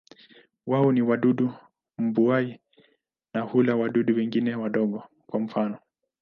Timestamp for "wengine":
4.15-4.55